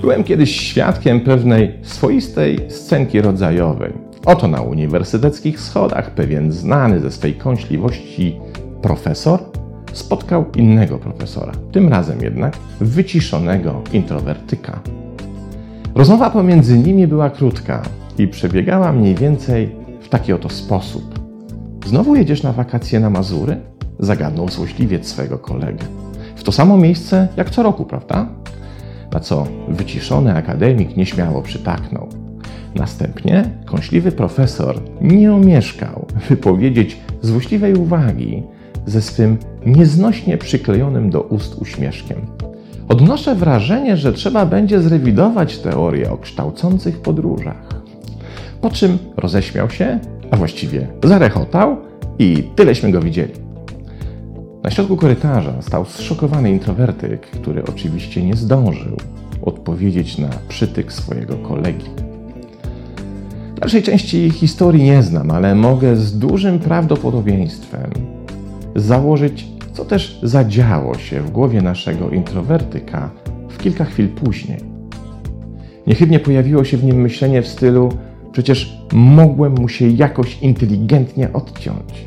Byłem 0.00 0.24
kiedyś 0.24 0.56
świadkiem 0.60 1.20
pewnej 1.20 1.72
swoistej 1.82 2.58
scenki 2.68 3.20
rodzajowej. 3.20 3.92
Oto 4.26 4.48
na 4.48 4.60
uniwersyteckich 4.60 5.60
schodach 5.60 6.10
pewien 6.10 6.52
znany 6.52 7.00
ze 7.00 7.10
swej 7.10 7.34
kąśliwości 7.34 8.40
profesor 8.82 9.40
spotkał 9.92 10.44
innego 10.56 10.98
profesora, 10.98 11.52
tym 11.72 11.88
razem 11.88 12.22
jednak 12.22 12.56
wyciszonego 12.80 13.82
introwertyka. 13.92 14.80
Rozmowa 15.94 16.30
pomiędzy 16.30 16.78
nimi 16.78 17.06
była 17.06 17.30
krótka 17.30 17.82
i 18.18 18.28
przebiegała 18.28 18.92
mniej 18.92 19.14
więcej 19.14 19.83
w 20.04 20.08
taki 20.08 20.32
oto 20.32 20.48
sposób. 20.48 21.20
Znowu 21.86 22.16
jedziesz 22.16 22.42
na 22.42 22.52
wakacje 22.52 23.00
na 23.00 23.10
Mazury? 23.10 23.56
Zagadnął 23.98 24.48
złośliwiec 24.48 25.08
swego 25.08 25.38
kolegę. 25.38 25.84
W 26.36 26.42
to 26.42 26.52
samo 26.52 26.76
miejsce 26.76 27.28
jak 27.36 27.50
co 27.50 27.62
roku, 27.62 27.84
prawda? 27.84 28.26
Na 29.12 29.20
co 29.20 29.46
wyciszony 29.68 30.36
akademik 30.36 30.96
nieśmiało 30.96 31.42
przytaknął. 31.42 32.08
Następnie 32.74 33.44
kąśliwy 33.66 34.12
profesor 34.12 34.80
nie 35.00 35.32
omieszkał 35.32 36.06
wypowiedzieć 36.28 37.00
złośliwej 37.22 37.74
uwagi 37.74 38.42
ze 38.86 39.02
swym 39.02 39.38
nieznośnie 39.66 40.38
przyklejonym 40.38 41.10
do 41.10 41.22
ust 41.22 41.54
uśmieszkiem. 41.54 42.18
Odnoszę 42.88 43.34
wrażenie, 43.34 43.96
że 43.96 44.12
trzeba 44.12 44.46
będzie 44.46 44.82
zrewidować 44.82 45.58
teorię 45.58 46.12
o 46.12 46.16
kształcących 46.16 47.02
podróżach. 47.02 47.83
Po 48.64 48.70
czym 48.70 48.98
roześmiał 49.16 49.70
się, 49.70 49.98
a 50.30 50.36
właściwie 50.36 50.86
zarechotał 51.02 51.76
i 52.18 52.44
tyleśmy 52.56 52.92
go 52.92 53.00
widzieli. 53.00 53.32
Na 54.62 54.70
środku 54.70 54.96
korytarza 54.96 55.62
stał 55.62 55.84
zszokowany 55.84 56.50
introwertyk, 56.50 57.20
który 57.20 57.64
oczywiście 57.64 58.22
nie 58.22 58.36
zdążył 58.36 58.96
odpowiedzieć 59.42 60.18
na 60.18 60.28
przytyk 60.48 60.92
swojego 60.92 61.36
kolegi. 61.36 61.86
Dalszej 63.60 63.82
części 63.82 64.30
historii 64.30 64.82
nie 64.82 65.02
znam, 65.02 65.30
ale 65.30 65.54
mogę 65.54 65.96
z 65.96 66.18
dużym 66.18 66.58
prawdopodobieństwem 66.58 67.90
założyć, 68.76 69.46
co 69.72 69.84
też 69.84 70.18
zadziało 70.22 70.98
się 70.98 71.20
w 71.20 71.30
głowie 71.30 71.62
naszego 71.62 72.10
introwertyka 72.10 73.10
w 73.48 73.58
kilka 73.58 73.84
chwil 73.84 74.08
później. 74.08 74.58
Niechybnie 75.86 76.20
pojawiło 76.20 76.64
się 76.64 76.76
w 76.76 76.84
nim 76.84 77.00
myślenie 77.00 77.42
w 77.42 77.48
stylu: 77.48 77.88
Przecież 78.34 78.78
mogłem 78.92 79.52
mu 79.52 79.68
się 79.68 79.88
jakoś 79.88 80.38
inteligentnie 80.42 81.32
odciąć. 81.32 82.06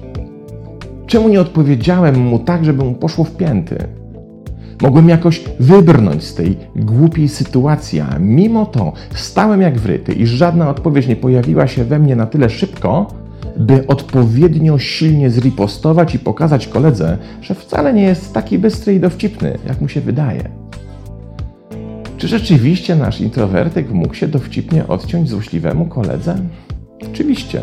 Czemu 1.06 1.30
nie 1.30 1.42
odpowiedziałem 1.42 2.20
mu 2.20 2.40
tak, 2.40 2.66
żeby 2.66 2.84
mu 2.84 2.94
poszło 2.94 3.24
w 3.24 3.36
pięty? 3.36 3.78
Mogłem 4.82 5.10
jakoś 5.10 5.44
wybrnąć 5.60 6.24
z 6.24 6.36
tej 6.36 6.58
głupiej 6.76 7.30
sytuacji, 7.30 8.00
a 8.00 8.20
mimo 8.20 8.66
to 8.66 8.94
stałem 9.16 9.62
jak 9.62 9.80
wryty 9.80 10.14
i 10.14 10.26
żadna 10.26 10.70
odpowiedź 10.70 11.08
nie 11.08 11.16
pojawiła 11.16 11.68
się 11.68 11.84
we 11.84 12.00
mnie 12.00 12.16
na 12.16 12.26
tyle 12.26 12.50
szybko, 12.50 13.08
by 13.58 13.88
odpowiednio 13.88 14.80
silnie 14.80 15.30
zripostować 15.30 16.16
i 16.16 16.20
pokazać 16.20 16.68
koledze, 16.68 17.18
że 17.42 17.56
wcale 17.56 17.94
nie 17.94 18.04
jest 18.04 18.34
taki 18.34 18.60
bystry 18.60 18.96
i 18.96 19.00
dowcipny, 19.00 19.58
jak 19.68 19.82
mu 19.82 19.88
się 19.90 20.02
wydaje. 20.02 20.67
Czy 22.18 22.28
rzeczywiście 22.28 22.96
nasz 22.96 23.22
introwertyk 23.22 23.92
mógł 23.92 24.14
się 24.14 24.28
dowcipnie 24.28 24.88
odciąć 24.88 25.30
złośliwemu 25.30 25.86
koledze? 25.86 26.36
Oczywiście. 27.12 27.62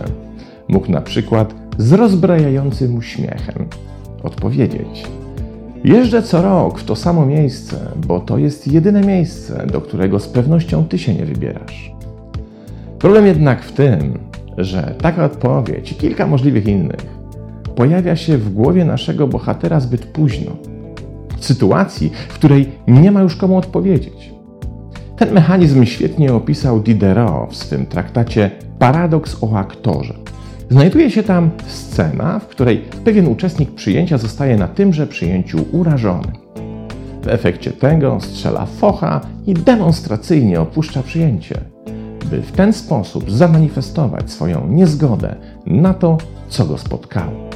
Mógł 0.69 0.91
na 0.91 1.01
przykład 1.01 1.55
z 1.79 1.93
rozbrajającym 1.93 2.97
uśmiechem 2.97 3.69
odpowiedzieć: 4.23 5.05
Jeżdżę 5.85 6.23
co 6.23 6.43
rok 6.43 6.79
w 6.79 6.85
to 6.85 6.97
samo 6.97 7.27
miejsce, 7.27 7.77
bo 8.07 8.21
to 8.21 8.39
jest 8.39 8.69
jedyne 8.69 9.01
miejsce, 9.01 9.67
do 9.67 9.81
którego 9.81 10.21
z 10.21 10.29
pewnością 10.29 10.85
ty 10.85 10.99
się 10.99 11.15
nie 11.15 11.25
wybierasz. 11.25 11.93
Problem 12.99 13.27
jednak 13.27 13.65
w 13.65 13.73
tym, 13.73 14.19
że 14.59 14.95
taka 15.03 15.25
odpowiedź 15.25 15.93
i 15.93 15.95
kilka 15.95 16.27
możliwych 16.27 16.67
innych 16.67 17.07
pojawia 17.77 18.17
się 18.17 18.39
w 18.39 18.53
głowie 18.55 18.85
naszego 18.85 19.29
bohatera 19.29 19.81
zbyt 19.81 20.07
późno, 20.07 20.51
w 21.39 21.45
sytuacji, 21.45 22.11
w 22.29 22.35
której 22.35 22.69
nie 22.89 23.11
ma 23.11 23.23
już 23.23 23.37
komu 23.37 23.57
odpowiedzieć. 23.57 24.34
Ten 25.17 25.33
mechanizm 25.33 25.85
świetnie 25.85 26.35
opisał 26.35 26.81
Diderot 26.81 27.51
w 27.51 27.57
swym 27.57 27.87
traktacie 27.87 28.51
Paradoks 28.79 29.37
o 29.41 29.57
aktorze. 29.59 30.15
Znajduje 30.71 31.11
się 31.11 31.23
tam 31.23 31.51
scena, 31.67 32.39
w 32.39 32.47
której 32.47 32.79
pewien 33.05 33.29
uczestnik 33.29 33.71
przyjęcia 33.71 34.19
zostaje 34.19 34.57
na 34.57 34.69
tymże 34.69 35.07
przyjęciu 35.07 35.65
urażony. 35.73 36.33
W 37.23 37.29
efekcie 37.29 37.71
tego 37.73 38.21
strzela 38.21 38.67
focha 38.67 39.21
i 39.47 39.55
demonstracyjnie 39.55 40.61
opuszcza 40.61 41.03
przyjęcie, 41.03 41.61
by 42.31 42.43
w 42.43 42.53
ten 42.53 42.73
sposób 42.73 43.31
zamanifestować 43.31 44.31
swoją 44.31 44.67
niezgodę 44.69 45.35
na 45.67 45.95
to, 45.95 46.19
co 46.49 46.65
go 46.65 46.79
spotkało. 46.79 47.51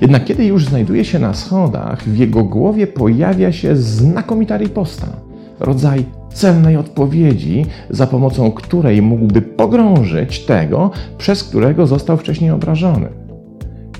Jednak 0.00 0.24
kiedy 0.24 0.44
już 0.44 0.64
znajduje 0.64 1.04
się 1.04 1.18
na 1.18 1.34
schodach, 1.34 2.02
w 2.02 2.16
jego 2.16 2.44
głowie 2.44 2.86
pojawia 2.86 3.52
się 3.52 3.76
znakomita 3.76 4.56
riposta, 4.56 5.25
rodzaj 5.60 6.04
celnej 6.34 6.76
odpowiedzi, 6.76 7.66
za 7.90 8.06
pomocą 8.06 8.52
której 8.52 9.02
mógłby 9.02 9.42
pogrążyć 9.42 10.44
tego, 10.44 10.90
przez 11.18 11.44
którego 11.44 11.86
został 11.86 12.16
wcześniej 12.16 12.50
obrażony. 12.50 13.08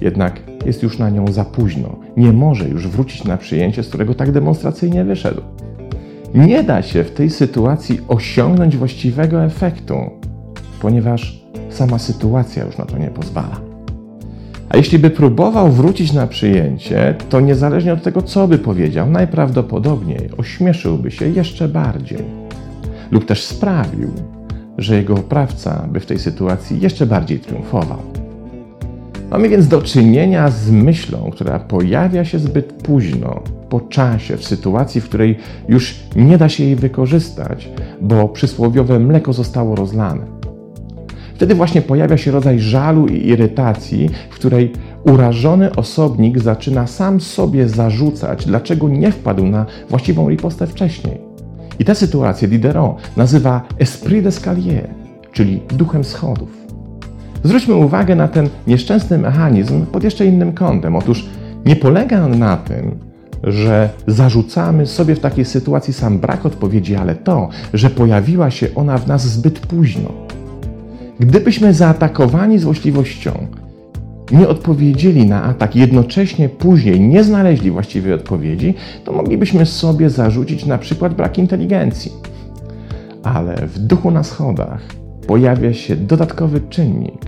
Jednak 0.00 0.40
jest 0.66 0.82
już 0.82 0.98
na 0.98 1.10
nią 1.10 1.32
za 1.32 1.44
późno. 1.44 1.96
Nie 2.16 2.32
może 2.32 2.68
już 2.68 2.88
wrócić 2.88 3.24
na 3.24 3.36
przyjęcie, 3.36 3.82
z 3.82 3.88
którego 3.88 4.14
tak 4.14 4.32
demonstracyjnie 4.32 5.04
wyszedł. 5.04 5.40
Nie 6.34 6.62
da 6.62 6.82
się 6.82 7.04
w 7.04 7.10
tej 7.10 7.30
sytuacji 7.30 8.00
osiągnąć 8.08 8.76
właściwego 8.76 9.44
efektu, 9.44 9.94
ponieważ 10.80 11.46
sama 11.70 11.98
sytuacja 11.98 12.64
już 12.64 12.78
na 12.78 12.84
to 12.84 12.98
nie 12.98 13.10
pozwala. 13.10 13.65
Jeśli 14.76 14.98
by 14.98 15.10
próbował 15.10 15.72
wrócić 15.72 16.12
na 16.12 16.26
przyjęcie, 16.26 17.14
to 17.28 17.40
niezależnie 17.40 17.92
od 17.92 18.02
tego, 18.02 18.22
co 18.22 18.48
by 18.48 18.58
powiedział, 18.58 19.10
najprawdopodobniej 19.10 20.30
ośmieszyłby 20.36 21.10
się 21.10 21.28
jeszcze 21.28 21.68
bardziej. 21.68 22.18
Lub 23.10 23.24
też 23.24 23.44
sprawił, 23.44 24.10
że 24.78 24.96
jego 24.96 25.14
oprawca 25.14 25.88
by 25.92 26.00
w 26.00 26.06
tej 26.06 26.18
sytuacji 26.18 26.80
jeszcze 26.80 27.06
bardziej 27.06 27.38
triumfował. 27.38 27.98
Mamy 29.30 29.48
więc 29.48 29.68
do 29.68 29.82
czynienia 29.82 30.50
z 30.50 30.70
myślą, 30.70 31.30
która 31.32 31.58
pojawia 31.58 32.24
się 32.24 32.38
zbyt 32.38 32.72
późno, 32.72 33.42
po 33.68 33.80
czasie, 33.80 34.36
w 34.36 34.44
sytuacji, 34.44 35.00
w 35.00 35.04
której 35.04 35.38
już 35.68 35.94
nie 36.16 36.38
da 36.38 36.48
się 36.48 36.64
jej 36.64 36.76
wykorzystać, 36.76 37.68
bo 38.00 38.28
przysłowiowe 38.28 38.98
mleko 38.98 39.32
zostało 39.32 39.76
rozlane. 39.76 40.35
Wtedy 41.36 41.54
właśnie 41.54 41.82
pojawia 41.82 42.16
się 42.16 42.30
rodzaj 42.30 42.60
żalu 42.60 43.06
i 43.06 43.28
irytacji, 43.28 44.10
w 44.30 44.34
której 44.34 44.72
urażony 45.04 45.74
osobnik 45.74 46.38
zaczyna 46.38 46.86
sam 46.86 47.20
sobie 47.20 47.68
zarzucać, 47.68 48.46
dlaczego 48.46 48.88
nie 48.88 49.12
wpadł 49.12 49.46
na 49.46 49.66
właściwą 49.90 50.28
ripostę 50.28 50.66
wcześniej. 50.66 51.18
I 51.78 51.84
tę 51.84 51.94
sytuację 51.94 52.48
Diderot 52.48 52.96
nazywa 53.16 53.62
esprit 53.78 54.24
d'escalier, 54.24 54.88
czyli 55.32 55.60
duchem 55.68 56.04
schodów. 56.04 56.48
Zwróćmy 57.44 57.74
uwagę 57.74 58.16
na 58.16 58.28
ten 58.28 58.48
nieszczęsny 58.66 59.18
mechanizm 59.18 59.86
pod 59.86 60.04
jeszcze 60.04 60.26
innym 60.26 60.52
kątem. 60.52 60.96
Otóż 60.96 61.26
nie 61.64 61.76
polega 61.76 62.24
on 62.24 62.38
na 62.38 62.56
tym, 62.56 62.98
że 63.42 63.88
zarzucamy 64.06 64.86
sobie 64.86 65.14
w 65.14 65.20
takiej 65.20 65.44
sytuacji 65.44 65.92
sam 65.94 66.18
brak 66.18 66.46
odpowiedzi, 66.46 66.96
ale 66.96 67.14
to, 67.14 67.48
że 67.74 67.90
pojawiła 67.90 68.50
się 68.50 68.68
ona 68.74 68.98
w 68.98 69.06
nas 69.06 69.28
zbyt 69.28 69.58
późno. 69.58 70.25
Gdybyśmy 71.20 71.74
zaatakowani 71.74 72.58
złośliwością 72.58 73.46
nie 74.32 74.48
odpowiedzieli 74.48 75.26
na 75.26 75.42
atak, 75.42 75.76
jednocześnie 75.76 76.48
później 76.48 77.00
nie 77.00 77.24
znaleźli 77.24 77.70
właściwej 77.70 78.12
odpowiedzi, 78.12 78.74
to 79.04 79.12
moglibyśmy 79.12 79.66
sobie 79.66 80.10
zarzucić 80.10 80.66
na 80.66 80.78
przykład 80.78 81.14
brak 81.14 81.38
inteligencji. 81.38 82.12
Ale 83.22 83.56
w 83.66 83.78
duchu 83.78 84.10
na 84.10 84.22
schodach 84.22 84.82
pojawia 85.26 85.74
się 85.74 85.96
dodatkowy 85.96 86.60
czynnik, 86.60 87.20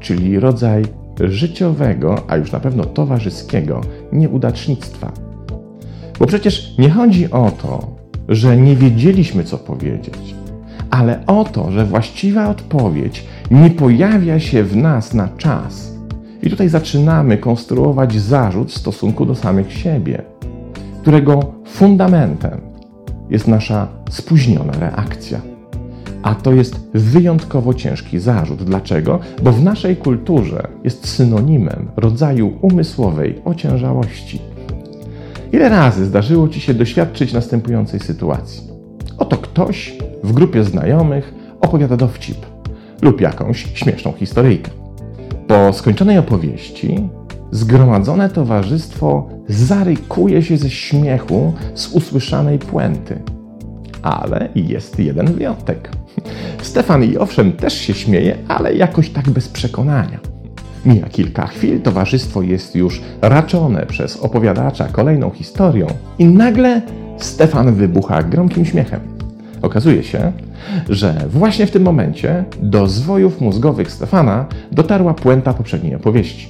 czyli 0.00 0.40
rodzaj 0.40 0.84
życiowego, 1.20 2.22
a 2.28 2.36
już 2.36 2.52
na 2.52 2.60
pewno 2.60 2.84
towarzyskiego 2.84 3.80
nieudacznictwa. 4.12 5.12
Bo 6.18 6.26
przecież 6.26 6.78
nie 6.78 6.90
chodzi 6.90 7.30
o 7.30 7.50
to, 7.62 7.96
że 8.28 8.56
nie 8.56 8.76
wiedzieliśmy, 8.76 9.44
co 9.44 9.58
powiedzieć 9.58 10.34
ale 10.92 11.26
o 11.26 11.44
to, 11.44 11.70
że 11.70 11.84
właściwa 11.84 12.48
odpowiedź 12.48 13.24
nie 13.50 13.70
pojawia 13.70 14.40
się 14.40 14.64
w 14.64 14.76
nas 14.76 15.14
na 15.14 15.28
czas. 15.28 15.92
I 16.42 16.50
tutaj 16.50 16.68
zaczynamy 16.68 17.38
konstruować 17.38 18.20
zarzut 18.20 18.72
w 18.72 18.78
stosunku 18.78 19.26
do 19.26 19.34
samych 19.34 19.72
siebie, 19.72 20.22
którego 21.00 21.52
fundamentem 21.66 22.60
jest 23.30 23.48
nasza 23.48 23.88
spóźniona 24.10 24.72
reakcja. 24.72 25.40
A 26.22 26.34
to 26.34 26.52
jest 26.52 26.80
wyjątkowo 26.94 27.74
ciężki 27.74 28.18
zarzut. 28.18 28.62
Dlaczego? 28.62 29.20
Bo 29.42 29.52
w 29.52 29.62
naszej 29.62 29.96
kulturze 29.96 30.68
jest 30.84 31.08
synonimem 31.08 31.88
rodzaju 31.96 32.58
umysłowej 32.60 33.42
ociężałości. 33.44 34.40
Ile 35.52 35.68
razy 35.68 36.04
zdarzyło 36.04 36.48
Ci 36.48 36.60
się 36.60 36.74
doświadczyć 36.74 37.32
następującej 37.32 38.00
sytuacji? 38.00 38.62
Oto 39.18 39.36
ktoś 39.36 39.98
w 40.22 40.32
grupie 40.32 40.64
znajomych 40.64 41.34
opowiada 41.60 41.96
dowcip 41.96 42.36
lub 43.02 43.20
jakąś 43.20 43.66
śmieszną 43.74 44.12
historyjkę. 44.12 44.70
Po 45.46 45.72
skończonej 45.72 46.18
opowieści 46.18 47.08
zgromadzone 47.50 48.28
towarzystwo 48.28 49.28
zarykuje 49.48 50.42
się 50.42 50.56
ze 50.56 50.70
śmiechu 50.70 51.52
z 51.74 51.88
usłyszanej 51.88 52.58
puenty. 52.58 53.22
Ale 54.02 54.48
jest 54.54 54.98
jeden 54.98 55.32
wyjątek. 55.32 55.90
Stefan 56.62 57.04
i 57.04 57.18
owszem 57.18 57.52
też 57.52 57.74
się 57.74 57.94
śmieje, 57.94 58.36
ale 58.48 58.74
jakoś 58.74 59.10
tak 59.10 59.30
bez 59.30 59.48
przekonania. 59.48 60.18
Mija 60.86 61.08
kilka 61.08 61.46
chwil, 61.46 61.80
towarzystwo 61.80 62.42
jest 62.42 62.76
już 62.76 63.02
raczone 63.22 63.86
przez 63.86 64.16
opowiadacza 64.16 64.84
kolejną 64.84 65.30
historią 65.30 65.86
i 66.18 66.24
nagle 66.24 66.82
Stefan 67.16 67.74
wybucha 67.74 68.22
gromkim 68.22 68.64
śmiechem. 68.64 69.00
Okazuje 69.62 70.02
się, 70.02 70.32
że 70.88 71.14
właśnie 71.28 71.66
w 71.66 71.70
tym 71.70 71.82
momencie 71.82 72.44
do 72.62 72.86
zwojów 72.86 73.40
mózgowych 73.40 73.92
Stefana 73.92 74.46
dotarła 74.72 75.14
puenta 75.14 75.54
poprzedniej 75.54 75.94
opowieści. 75.94 76.48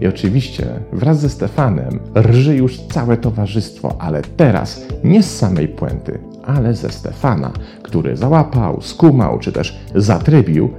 I 0.00 0.06
oczywiście 0.06 0.66
wraz 0.92 1.20
ze 1.20 1.28
Stefanem 1.28 2.00
rży 2.16 2.56
już 2.56 2.80
całe 2.80 3.16
towarzystwo, 3.16 3.96
ale 3.98 4.22
teraz 4.36 4.86
nie 5.04 5.22
z 5.22 5.36
samej 5.36 5.68
puenty, 5.68 6.18
ale 6.44 6.74
ze 6.74 6.90
Stefana, 6.90 7.50
który 7.82 8.16
załapał, 8.16 8.80
skumał 8.82 9.38
czy 9.38 9.52
też 9.52 9.78
zatrybił 9.94 10.70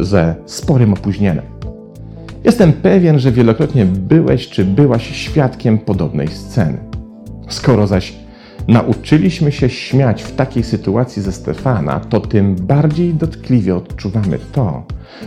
ze 0.00 0.34
sporym 0.46 0.92
opóźnieniem. 0.92 1.44
Jestem 2.44 2.72
pewien, 2.72 3.18
że 3.18 3.32
wielokrotnie 3.32 3.84
byłeś 3.86 4.48
czy 4.48 4.64
byłaś 4.64 5.16
świadkiem 5.16 5.78
podobnej 5.78 6.28
sceny. 6.28 6.78
Skoro 7.48 7.86
zaś 7.86 8.12
nauczyliśmy 8.68 9.52
się 9.52 9.68
śmiać 9.68 10.22
w 10.22 10.36
takiej 10.36 10.62
sytuacji 10.62 11.22
ze 11.22 11.32
Stefana, 11.32 12.00
to 12.00 12.20
tym 12.20 12.56
bardziej 12.56 13.14
dotkliwie 13.14 13.76
odczuwamy 13.76 14.38
to, 14.52 14.84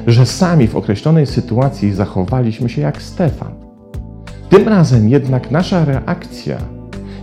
że 0.07 0.25
sami 0.25 0.67
w 0.67 0.75
określonej 0.75 1.27
sytuacji 1.27 1.93
zachowaliśmy 1.93 2.69
się 2.69 2.81
jak 2.81 3.01
Stefan. 3.01 3.53
Tym 4.49 4.67
razem 4.67 5.09
jednak 5.09 5.51
nasza 5.51 5.85
reakcja 5.85 6.57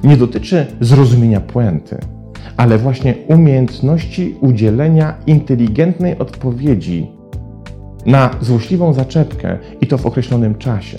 nie 0.05 0.17
dotyczy 0.17 0.67
zrozumienia 0.81 1.41
puenty, 1.41 1.99
ale 2.57 2.79
właśnie 2.79 3.15
umiejętności 3.29 4.37
udzielenia 4.41 5.15
inteligentnej 5.27 6.19
odpowiedzi 6.19 7.11
na 8.07 8.31
złośliwą 8.41 8.93
zaczepkę 8.93 9.59
i 9.81 9.87
to 9.87 9.99
w 9.99 10.07
określonym 10.07 10.55
czasie. 10.55 10.99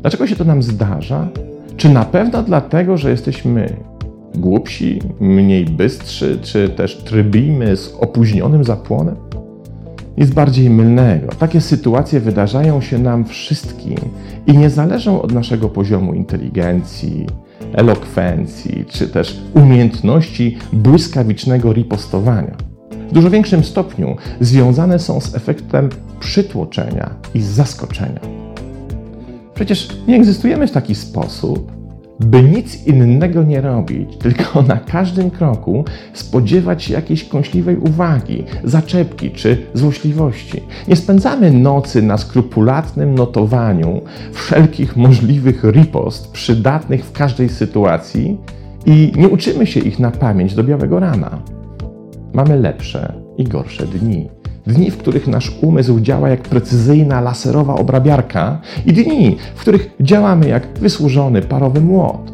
Dlaczego 0.00 0.26
się 0.26 0.36
to 0.36 0.44
nam 0.44 0.62
zdarza? 0.62 1.28
Czy 1.82 1.88
na 1.88 2.04
pewno 2.04 2.42
dlatego, 2.42 2.96
że 2.96 3.10
jesteśmy 3.10 3.76
głupsi, 4.34 4.98
mniej 5.20 5.64
bystrzy, 5.64 6.38
czy 6.42 6.68
też 6.68 6.96
trybimy 6.96 7.76
z 7.76 7.96
opóźnionym 8.00 8.64
zapłonem? 8.64 9.16
Nic 10.18 10.30
bardziej 10.30 10.70
mylnego. 10.70 11.28
Takie 11.38 11.60
sytuacje 11.60 12.20
wydarzają 12.20 12.80
się 12.80 12.98
nam 12.98 13.24
wszystkim 13.24 13.96
i 14.46 14.58
nie 14.58 14.70
zależą 14.70 15.22
od 15.22 15.32
naszego 15.32 15.68
poziomu 15.68 16.14
inteligencji, 16.14 17.26
elokwencji, 17.72 18.84
czy 18.88 19.08
też 19.08 19.42
umiejętności 19.54 20.58
błyskawicznego 20.72 21.72
ripostowania. 21.72 22.56
W 23.08 23.12
dużo 23.12 23.30
większym 23.30 23.64
stopniu 23.64 24.16
związane 24.40 24.98
są 24.98 25.20
z 25.20 25.34
efektem 25.34 25.88
przytłoczenia 26.20 27.10
i 27.34 27.40
zaskoczenia. 27.40 28.41
Przecież 29.62 29.88
nie 30.08 30.16
egzystujemy 30.16 30.66
w 30.66 30.70
taki 30.70 30.94
sposób, 30.94 31.72
by 32.20 32.42
nic 32.42 32.86
innego 32.86 33.42
nie 33.42 33.60
robić, 33.60 34.16
tylko 34.22 34.62
na 34.62 34.76
każdym 34.76 35.30
kroku 35.30 35.84
spodziewać 36.12 36.82
się 36.82 36.94
jakiejś 36.94 37.24
kąśliwej 37.24 37.76
uwagi, 37.76 38.44
zaczepki 38.64 39.30
czy 39.30 39.66
złośliwości. 39.74 40.62
Nie 40.88 40.96
spędzamy 40.96 41.50
nocy 41.50 42.02
na 42.02 42.18
skrupulatnym 42.18 43.14
notowaniu 43.14 44.00
wszelkich 44.32 44.96
możliwych 44.96 45.64
ripost 45.64 46.32
przydatnych 46.32 47.04
w 47.04 47.12
każdej 47.12 47.48
sytuacji 47.48 48.38
i 48.86 49.12
nie 49.16 49.28
uczymy 49.28 49.66
się 49.66 49.80
ich 49.80 49.98
na 49.98 50.10
pamięć 50.10 50.54
do 50.54 50.64
białego 50.64 51.00
rana. 51.00 51.42
Mamy 52.32 52.56
lepsze 52.56 53.14
i 53.38 53.44
gorsze 53.44 53.86
dni. 53.86 54.41
Dni, 54.66 54.90
w 54.90 54.96
których 54.96 55.26
nasz 55.26 55.52
umysł 55.60 56.00
działa 56.00 56.28
jak 56.28 56.42
precyzyjna 56.42 57.20
laserowa 57.20 57.74
obrabiarka, 57.74 58.60
i 58.86 58.92
dni, 58.92 59.36
w 59.54 59.60
których 59.60 59.90
działamy 60.00 60.48
jak 60.48 60.78
wysłużony 60.78 61.42
parowy 61.42 61.80
młot. 61.80 62.32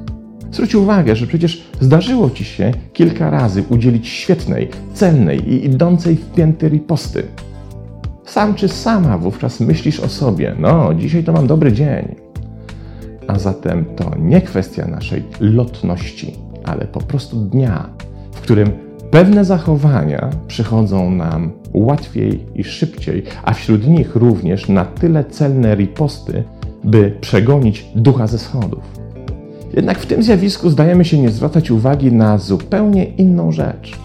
Zwróć 0.52 0.74
uwagę, 0.74 1.16
że 1.16 1.26
przecież 1.26 1.64
zdarzyło 1.80 2.30
ci 2.30 2.44
się 2.44 2.72
kilka 2.92 3.30
razy 3.30 3.64
udzielić 3.68 4.08
świetnej, 4.08 4.68
celnej 4.94 5.52
i 5.52 5.64
idącej 5.64 6.16
w 6.16 6.34
pięty 6.34 6.68
riposty. 6.68 7.22
Sam 8.24 8.54
czy 8.54 8.68
sama 8.68 9.18
wówczas 9.18 9.60
myślisz 9.60 10.00
o 10.00 10.08
sobie, 10.08 10.54
no, 10.58 10.94
dzisiaj 10.94 11.24
to 11.24 11.32
mam 11.32 11.46
dobry 11.46 11.72
dzień. 11.72 12.14
A 13.26 13.38
zatem 13.38 13.84
to 13.96 14.10
nie 14.18 14.40
kwestia 14.40 14.86
naszej 14.86 15.22
lotności, 15.40 16.34
ale 16.64 16.84
po 16.84 17.00
prostu 17.00 17.36
dnia, 17.36 17.90
w 18.32 18.40
którym 18.40 18.87
Pewne 19.10 19.44
zachowania 19.44 20.30
przychodzą 20.46 21.10
nam 21.10 21.52
łatwiej 21.74 22.46
i 22.54 22.64
szybciej, 22.64 23.22
a 23.44 23.54
wśród 23.54 23.86
nich 23.86 24.16
również 24.16 24.68
na 24.68 24.84
tyle 24.84 25.24
celne 25.24 25.74
riposty, 25.74 26.44
by 26.84 27.16
przegonić 27.20 27.86
ducha 27.94 28.26
ze 28.26 28.38
schodów. 28.38 28.98
Jednak 29.74 29.98
w 29.98 30.06
tym 30.06 30.22
zjawisku 30.22 30.70
zdajemy 30.70 31.04
się 31.04 31.18
nie 31.18 31.30
zwracać 31.30 31.70
uwagi 31.70 32.12
na 32.12 32.38
zupełnie 32.38 33.04
inną 33.04 33.52
rzecz. 33.52 33.98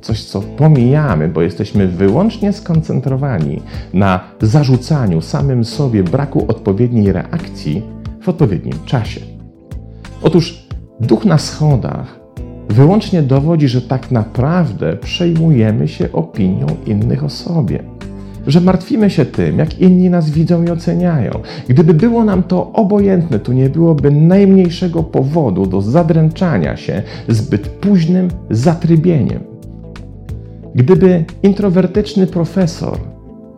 Coś, 0.00 0.24
co 0.24 0.40
pomijamy, 0.40 1.28
bo 1.28 1.42
jesteśmy 1.42 1.88
wyłącznie 1.88 2.52
skoncentrowani 2.52 3.62
na 3.94 4.20
zarzucaniu 4.40 5.20
samym 5.20 5.64
sobie 5.64 6.04
braku 6.04 6.44
odpowiedniej 6.48 7.12
reakcji 7.12 7.82
w 8.22 8.28
odpowiednim 8.28 8.74
czasie. 8.84 9.20
Otóż 10.22 10.68
duch 11.00 11.24
na 11.24 11.38
schodach 11.38 12.17
wyłącznie 12.68 13.22
dowodzi, 13.22 13.68
że 13.68 13.82
tak 13.82 14.10
naprawdę 14.10 14.96
przejmujemy 14.96 15.88
się 15.88 16.12
opinią 16.12 16.66
innych 16.86 17.24
o 17.24 17.28
sobie. 17.28 17.82
Że 18.46 18.60
martwimy 18.60 19.10
się 19.10 19.24
tym, 19.24 19.58
jak 19.58 19.80
inni 19.80 20.10
nas 20.10 20.30
widzą 20.30 20.64
i 20.64 20.70
oceniają. 20.70 21.30
Gdyby 21.68 21.94
było 21.94 22.24
nam 22.24 22.42
to 22.42 22.72
obojętne, 22.72 23.38
to 23.38 23.52
nie 23.52 23.70
byłoby 23.70 24.10
najmniejszego 24.10 25.02
powodu 25.02 25.66
do 25.66 25.82
zadręczania 25.82 26.76
się 26.76 27.02
zbyt 27.28 27.68
późnym 27.68 28.28
zatrybieniem. 28.50 29.40
Gdyby 30.74 31.24
introwertyczny 31.42 32.26
profesor 32.26 32.98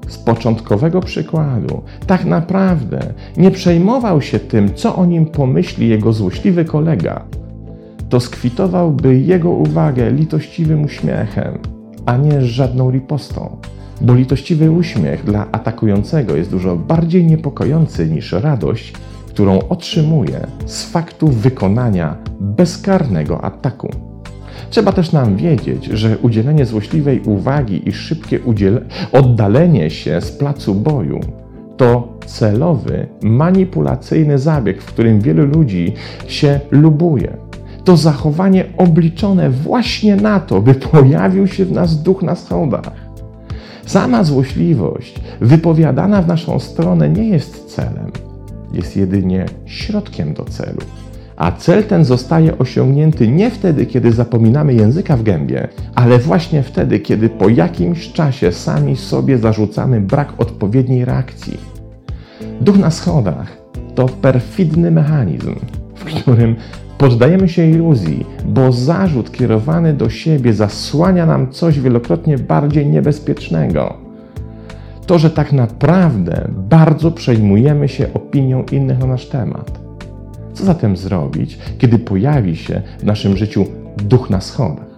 z 0.09 0.19
początkowego 0.19 1.01
przykładu 1.01 1.83
tak 2.07 2.25
naprawdę 2.25 3.01
nie 3.37 3.51
przejmował 3.51 4.23
się 4.23 4.39
tym, 4.39 4.75
co 4.75 4.97
o 4.97 5.07
nim 5.07 5.27
pomyśli 5.27 5.89
jego 5.89 6.13
złośliwy 6.13 6.65
kolega, 6.65 7.25
to 8.11 8.21
skwitowałby 8.21 9.21
jego 9.21 9.51
uwagę 9.51 10.11
litościwym 10.11 10.85
uśmiechem, 10.85 11.59
a 12.07 12.17
nie 12.17 12.43
żadną 12.43 12.91
ripostą. 12.91 13.57
Bo 14.01 14.15
litościwy 14.15 14.71
uśmiech 14.71 15.25
dla 15.25 15.47
atakującego 15.53 16.37
jest 16.37 16.51
dużo 16.51 16.77
bardziej 16.77 17.27
niepokojący 17.27 18.07
niż 18.07 18.33
radość, 18.33 18.93
którą 19.29 19.59
otrzymuje 19.69 20.47
z 20.67 20.85
faktu 20.85 21.29
wykonania 21.29 22.17
bezkarnego 22.41 23.45
ataku. 23.45 23.91
Trzeba 24.71 24.93
też 24.93 25.13
nam 25.13 25.37
wiedzieć, 25.37 25.85
że 25.85 26.19
udzielenie 26.19 26.67
złośliwej 26.67 27.21
uwagi 27.21 27.89
i 27.89 27.93
szybkie 27.93 28.41
oddalenie 29.13 29.91
się 29.91 30.21
z 30.21 30.33
placu 30.33 30.75
boju 30.75 31.21
to 31.77 32.19
celowy, 32.27 33.07
manipulacyjny 33.23 34.39
zabieg, 34.39 34.83
w 34.83 34.87
którym 34.87 35.21
wielu 35.21 35.47
ludzi 35.47 35.95
się 36.27 36.61
lubuje 36.71 37.50
to 37.85 37.97
zachowanie 37.97 38.65
obliczone 38.77 39.51
właśnie 39.51 40.17
na 40.17 40.41
to, 40.41 40.61
by 40.61 40.75
pojawił 40.75 41.47
się 41.47 41.65
w 41.65 41.73
nas 41.73 42.03
duch 42.03 42.23
na 42.23 42.35
schodach. 42.35 43.11
Sama 43.87 44.25
złośliwość 44.25 45.15
wypowiadana 45.41 46.23
w 46.23 46.29
naszą 46.29 46.59
stronę 46.59 47.09
nie 47.09 47.29
jest 47.29 47.75
celem, 47.75 48.11
jest 48.73 48.97
jedynie 48.97 49.47
środkiem 49.67 50.35
do 50.35 50.45
celu. 50.45 50.81
A 51.37 51.53
cel 51.53 51.85
ten 51.85 52.05
zostaje 52.05 52.59
osiągnięty 52.59 53.29
nie 53.29 53.51
wtedy, 53.51 53.87
kiedy 53.87 54.13
zapominamy 54.13 54.75
języka 54.75 55.17
w 55.17 55.23
gębie, 55.23 55.69
ale 55.95 56.19
właśnie 56.19 56.63
wtedy, 56.63 57.01
kiedy 57.01 57.29
po 57.29 57.49
jakimś 57.49 58.13
czasie 58.13 58.53
sami 58.53 58.97
sobie 58.97 59.39
zarzucamy 59.39 60.01
brak 60.01 60.33
odpowiedniej 60.39 61.05
reakcji. 61.05 61.57
Duch 62.61 62.79
na 62.79 62.91
schodach 62.91 63.57
to 63.95 64.07
perfidny 64.07 64.91
mechanizm, 64.91 65.55
w 65.95 66.05
którym 66.05 66.57
Poddajemy 67.01 67.49
się 67.49 67.67
iluzji, 67.67 68.27
bo 68.45 68.73
zarzut 68.73 69.33
kierowany 69.33 69.95
do 69.95 70.11
siebie 70.11 70.53
zasłania 70.53 71.27
nam 71.27 71.51
coś 71.51 71.81
wielokrotnie 71.81 72.39
bardziej 72.39 72.87
niebezpiecznego. 72.87 73.95
To, 75.07 75.19
że 75.19 75.31
tak 75.31 75.53
naprawdę 75.53 76.49
bardzo 76.69 77.11
przejmujemy 77.11 77.89
się 77.89 78.13
opinią 78.15 78.65
innych 78.73 78.99
na 78.99 79.07
nasz 79.07 79.27
temat. 79.27 79.81
Co 80.55 80.65
zatem 80.65 80.97
zrobić, 80.97 81.59
kiedy 81.79 81.99
pojawi 81.99 82.57
się 82.57 82.83
w 82.99 83.05
naszym 83.05 83.37
życiu 83.37 83.67
duch 83.97 84.31
na 84.31 84.41
schodach? 84.41 84.91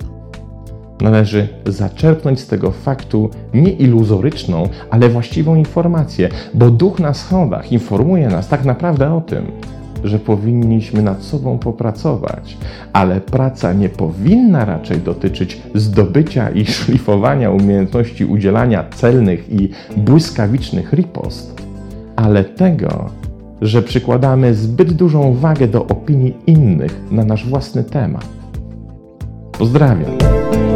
Należy 1.00 1.48
zaczerpnąć 1.66 2.40
z 2.40 2.46
tego 2.46 2.70
faktu 2.70 3.30
nie 3.54 3.72
iluzoryczną, 3.72 4.68
ale 4.90 5.08
właściwą 5.08 5.54
informację, 5.54 6.28
bo 6.54 6.70
duch 6.70 7.00
na 7.00 7.14
schodach 7.14 7.72
informuje 7.72 8.28
nas 8.28 8.48
tak 8.48 8.64
naprawdę 8.64 9.14
o 9.14 9.20
tym, 9.20 9.46
że 10.04 10.18
powinniśmy 10.18 11.02
nad 11.02 11.22
sobą 11.22 11.58
popracować, 11.58 12.56
ale 12.92 13.20
praca 13.20 13.72
nie 13.72 13.88
powinna 13.88 14.64
raczej 14.64 14.98
dotyczyć 14.98 15.62
zdobycia 15.74 16.50
i 16.50 16.66
szlifowania 16.66 17.50
umiejętności 17.50 18.24
udzielania 18.24 18.84
celnych 18.94 19.52
i 19.52 19.70
błyskawicznych 19.96 20.92
ripost, 20.92 21.62
ale 22.16 22.44
tego, 22.44 23.10
że 23.60 23.82
przykładamy 23.82 24.54
zbyt 24.54 24.92
dużą 24.92 25.34
wagę 25.34 25.68
do 25.68 25.86
opinii 25.86 26.36
innych 26.46 27.00
na 27.10 27.24
nasz 27.24 27.48
własny 27.48 27.84
temat. 27.84 28.28
Pozdrawiam. 29.58 30.71